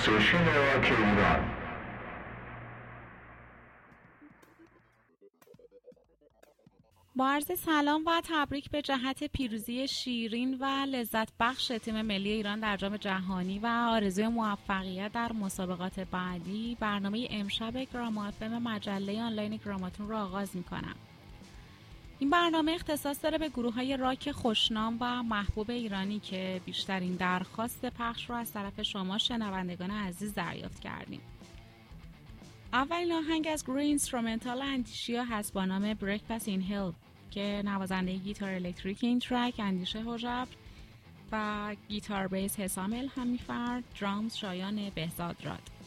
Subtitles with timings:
[0.00, 1.50] استیشن راک ایران
[7.16, 12.60] با عرض سلام و تبریک به جهت پیروزی شیرین و لذت بخش تیم ملی ایران
[12.60, 20.08] در جام جهانی و آرزوی موفقیت در مسابقات بعدی برنامه امشب گرامافم مجله آنلاین گراماتون
[20.08, 21.09] رو آغاز می کنم.
[22.20, 27.86] این برنامه اختصاص داره به گروه های راک خوشنام و محبوب ایرانی که بیشترین درخواست
[27.86, 31.20] پخش رو از طرف شما شنوندگان عزیز دریافت کردیم.
[32.72, 35.94] اولین آهنگ از گروه اینسترومنتال اندیشیا هست با نام
[36.28, 36.92] پس این هیل
[37.30, 40.46] که نوازنده گیتار الکتریک این ترک اندیشه هجبر
[41.32, 45.79] و گیتار بیس حسام الهام میفرد درامز شایان بهزاد راد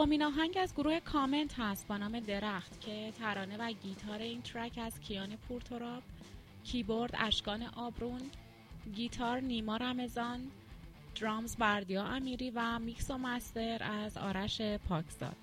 [0.00, 4.78] دومین آهنگ از گروه کامنت هست با نام درخت که ترانه و گیتار این track
[4.82, 6.02] از کیان پورتوراب
[6.64, 8.20] کیبورد اشکان آبرون
[8.94, 10.40] گیتار نیما رمضان
[11.20, 15.36] drums بردیا امیری و میکس و master از آرش پاکزاد.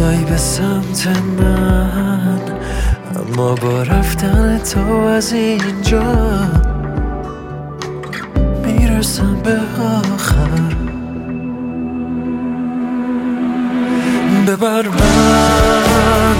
[0.00, 1.06] میای به سمت
[1.38, 2.40] من.
[3.16, 6.02] اما با رفتن تو از اینجا
[8.64, 9.58] می‌رسم به
[10.14, 10.74] آخر.
[14.46, 16.36] ببر من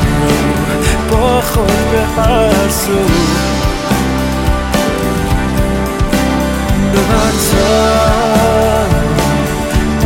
[1.10, 2.92] با خود به هر سو.
[6.92, 7.66] ببر تا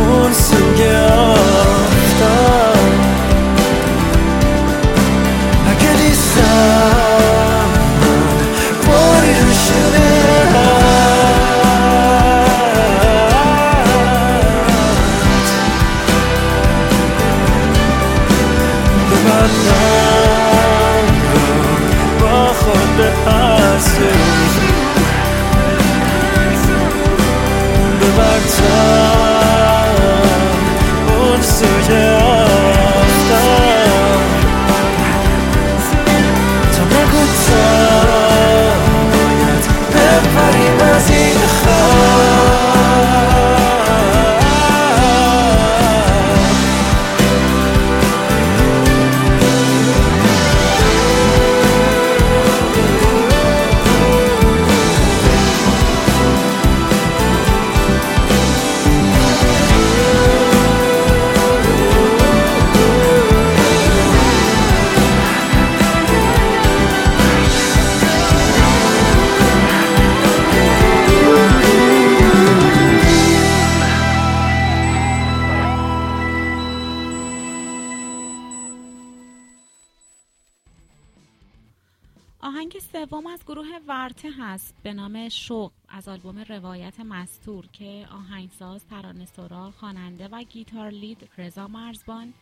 [0.03, 0.95] اون سوی
[84.85, 91.29] به نام شوق از آلبوم روایت مستور که آهنگساز ترانه سرا خواننده و گیتار لید
[91.37, 92.33] رضا مرزبان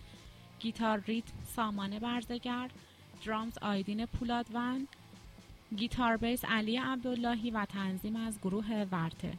[0.59, 2.69] گیتار ریتم سامان برزگر
[3.25, 4.87] درامز آیدین پولادوند
[5.75, 9.33] گیتار بیس علی عبداللهی و تنظیم از گروه ورته.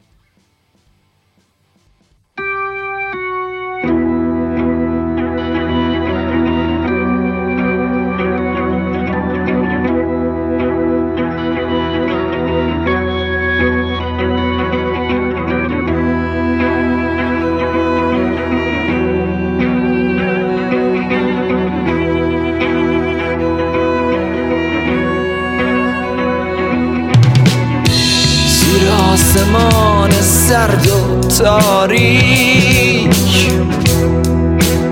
[28.75, 33.09] زیر آسمان سرد و تاریک.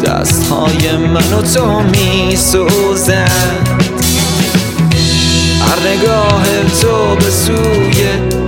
[0.06, 3.84] دستهای من و تو می سوزند
[5.62, 6.44] هر نگاه
[6.82, 8.04] تو به سوی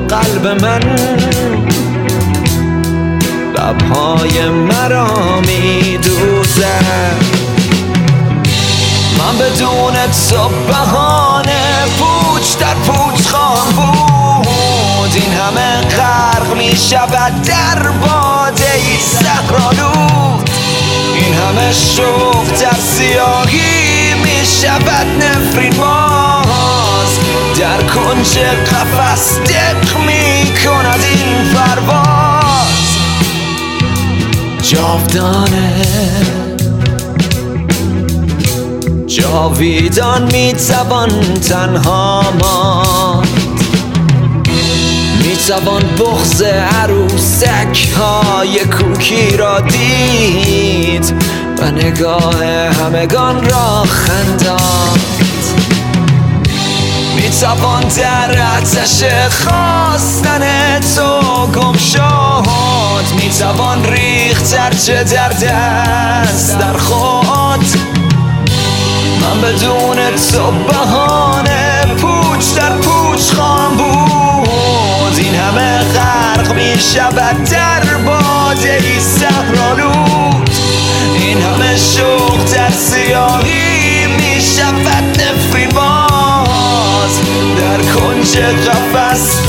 [0.09, 0.81] قلب من.
[3.55, 7.23] لبهای مرا می دوزد
[9.17, 9.93] من بدون
[10.29, 14.14] تو بهانه پوچ در پوچ خواهم بود.
[15.15, 20.49] این همه غرق می شود در باده ای صحرالود
[21.15, 27.19] این همه شوق در سیاهی می شود نفرین باز.
[27.59, 32.65] در کنج قفس دق می کند این پرواز.
[34.61, 35.85] جاودانه
[39.07, 43.44] جاویدان می‌توان تنها ماند.
[45.35, 46.41] می‌توان بغز
[46.81, 51.13] عروسک های کوکی را دید
[51.57, 52.45] و نگاه
[52.83, 54.99] همگان را خنداند.
[57.15, 59.03] می‌توان در آتش
[59.43, 63.15] خواستن تو گم شد.
[63.15, 67.65] می‌توان ریخت هرچه در دست در خود.
[69.21, 69.97] من بدون
[70.31, 74.04] تو بهانه پوچ در پوچ خواهم بود.
[75.45, 80.49] همه غرق می شود در باده ای صحرالود.
[81.15, 87.19] این همه شوق در سیاهی می شود نفرین باز.
[87.57, 89.41] در کنج قفس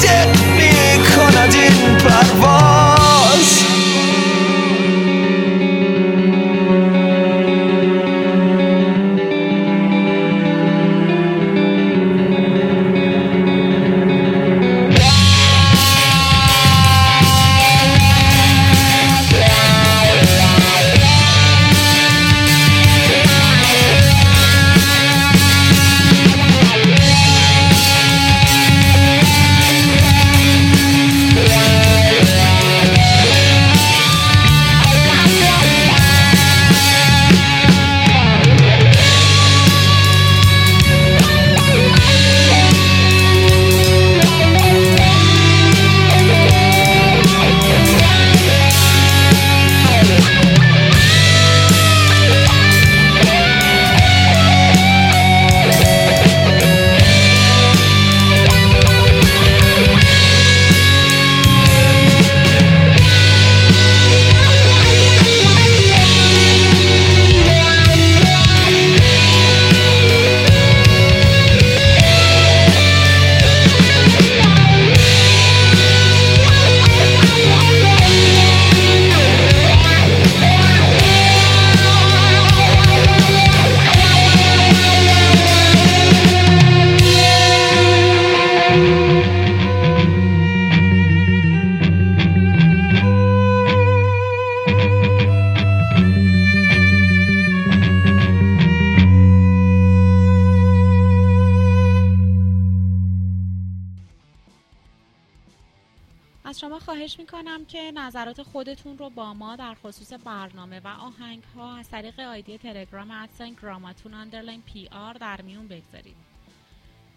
[108.66, 113.56] خودتون رو با ما در خصوص برنامه و آهنگ ها از طریق ID تلگرام at
[113.62, 116.16] sign Gramatune underline PR در میون بگذارید.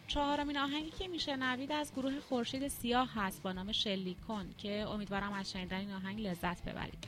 [0.08, 5.34] چهارمین آهنگی که میشنوید از گروه خورشید سیاه هست با نام شلیک کن که امیدوارم
[5.34, 7.08] از شنیدن این آهنگ لذت ببرید.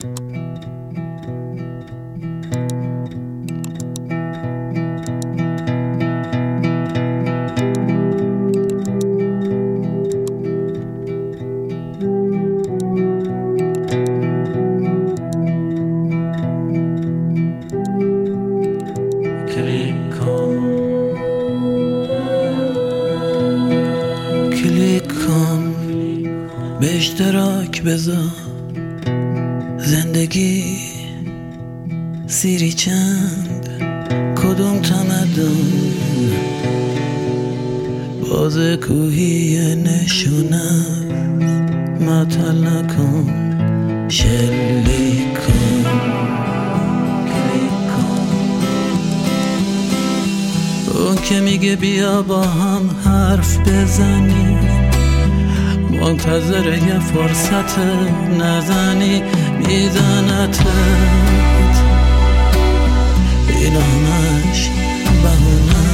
[0.00, 0.63] بذار
[53.84, 54.58] حرف بزنیم
[56.00, 57.78] منتظر یه فرصت
[58.38, 59.22] نزنی.
[59.58, 60.66] میزنتت
[63.48, 64.70] این همش
[65.22, 65.93] بهونه.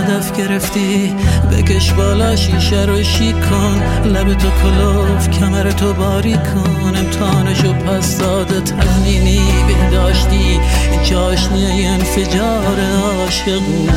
[0.00, 1.14] هدف گرفتی؟
[1.52, 2.96] بکش بالا شیشه رو
[3.32, 3.82] کن.
[4.08, 6.96] لب تو کلوف کمر تو باری کن.
[6.96, 10.60] امتحانشو پس داده تزمینی بهداشتی.
[11.04, 13.92] چاشنی انفجار عاشقونه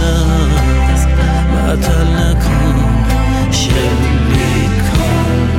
[0.93, 2.85] است بطل نکن
[3.51, 5.49] شلی کن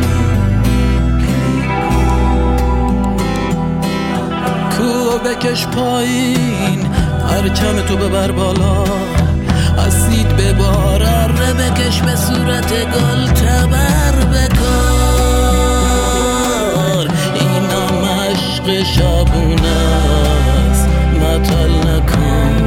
[4.70, 6.86] کو بکش پایین
[7.28, 8.84] پرچم تو ببر بالا.
[9.78, 14.64] اسید به بارر بکش به صورت گل تبر بکار.
[17.34, 19.76] اینا مشق شابونه
[20.70, 20.88] است.
[21.20, 22.63] مطل نکن.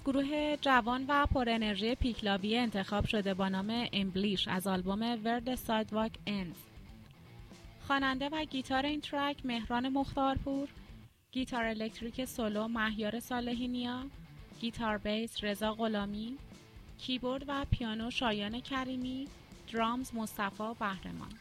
[0.00, 5.54] از گروه جوان و پر انرژی پیکلاوی انتخاب شده با نام امبلیش از آلبوم ورد
[5.54, 6.56] سایدواک انز
[7.86, 10.68] خواننده و گیتار این ترک مهران مختارپور
[11.32, 14.04] گیتار الکتریک سولو مهیار صالحینیا
[14.60, 16.36] گیتار بیس رضا غلامی
[16.98, 19.28] کیبورد و پیانو شایان کریمی
[19.72, 21.32] درامز مصطفی بهرمان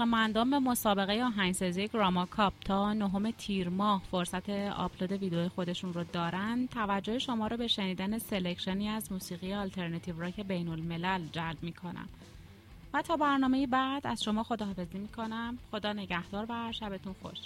[0.00, 5.92] علاقه مندان به مسابقه آهنگسازی Grama Cup تا نهم تیر ماه فرصت آپلود ویدیو خودشون
[5.92, 6.66] رو دارن.
[6.66, 12.08] توجه شما رو به شنیدن selection ی از موسیقی alternative rock بین الملل جلب می‌کنم.
[12.94, 15.58] و تا برنامه بعد از شما خداحافظی می‌کنم.
[15.70, 17.38] خدا نگهدار و شبتون خوش.